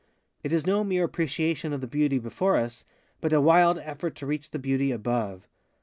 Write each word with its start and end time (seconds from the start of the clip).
It 0.43 0.51
is 0.51 0.65
no 0.65 0.83
mere 0.83 1.03
appreciation 1.03 1.73
of 1.73 1.81
the 1.81 1.85
Beauty 1.85 2.17
before 2.17 2.57
us, 2.57 2.85
but 3.21 3.33
a 3.33 3.39
wild 3.39 3.77
effort 3.77 4.15
to 4.15 4.25
reach 4.25 4.49
the 4.49 4.57
Beauty 4.57 4.91
above. 4.91 5.47